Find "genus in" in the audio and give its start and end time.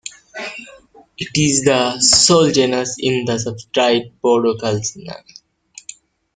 2.51-3.23